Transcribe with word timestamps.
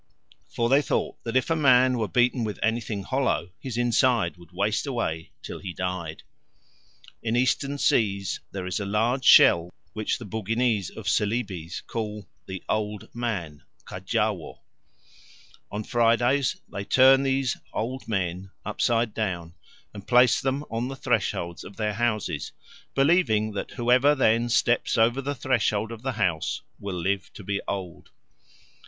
For 0.49 0.67
they 0.67 0.81
thought 0.81 1.23
that 1.25 1.37
if 1.37 1.51
a 1.51 1.55
man 1.55 1.99
were 1.99 2.07
beaten 2.07 2.43
with 2.43 2.57
anything 2.63 3.03
hollow, 3.03 3.51
his 3.59 3.77
inside 3.77 4.35
would 4.35 4.51
waste 4.51 4.87
away 4.87 5.29
till 5.43 5.59
he 5.59 5.73
died. 5.75 6.23
In 7.21 7.35
eastern 7.35 7.77
seas 7.77 8.39
there 8.51 8.65
is 8.65 8.79
a 8.79 8.85
large 8.87 9.23
shell 9.23 9.71
which 9.93 10.17
the 10.17 10.25
Buginese 10.25 10.89
of 10.97 11.07
Celebes 11.07 11.81
call 11.85 12.25
the 12.47 12.63
"old 12.67 13.13
man" 13.13 13.61
(kadjâwo). 13.85 14.57
On 15.71 15.83
Fridays 15.83 16.55
they 16.71 16.83
turn 16.83 17.21
these 17.21 17.57
"old 17.71 18.07
men" 18.07 18.49
upside 18.65 19.13
down 19.13 19.53
and 19.93 20.07
place 20.07 20.41
them 20.41 20.63
on 20.71 20.87
the 20.87 20.95
thresholds 20.95 21.63
of 21.63 21.75
their 21.75 21.93
houses, 21.93 22.51
believing 22.95 23.51
that 23.51 23.69
whoever 23.73 24.15
then 24.15 24.49
steps 24.49 24.97
over 24.97 25.21
the 25.21 25.35
threshold 25.35 25.91
of 25.91 26.01
the 26.01 26.13
house 26.13 26.63
will 26.79 26.99
live 26.99 27.31
to 27.33 27.43
be 27.43 27.61
old. 27.67 28.09